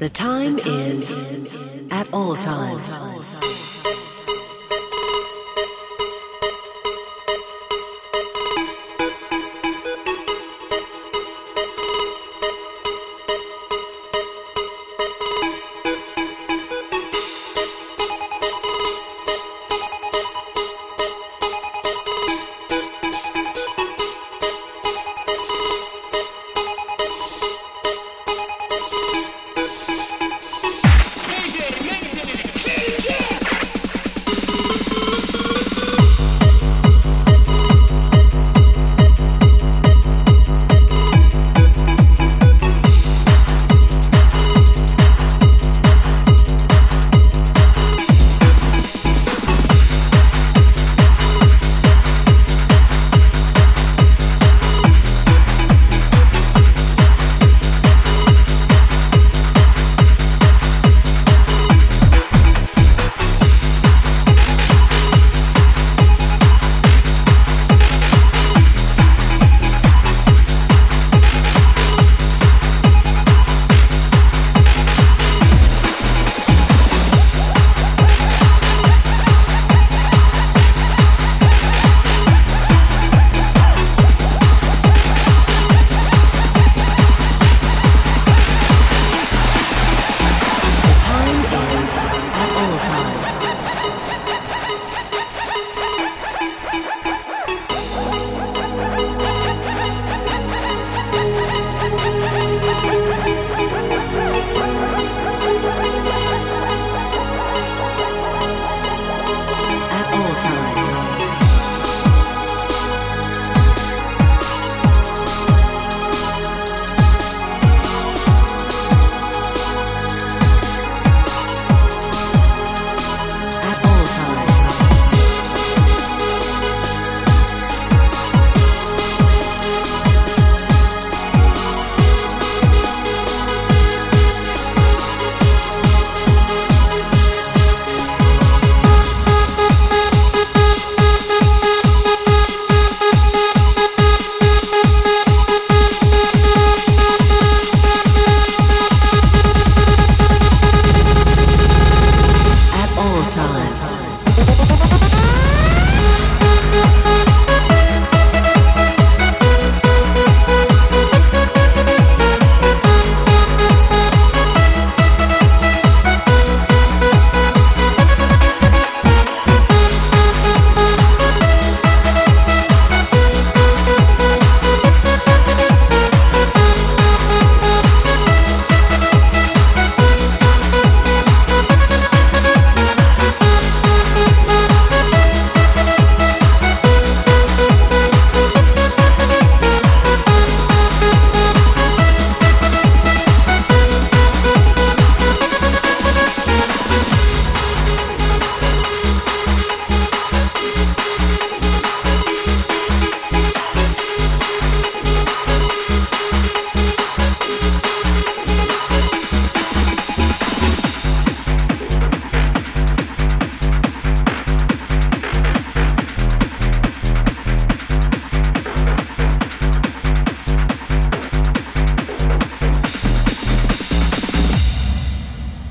The 0.00 0.08
time 0.08 0.58
is 0.64 1.62
at 1.90 2.10
all 2.10 2.34
times. 2.34 3.49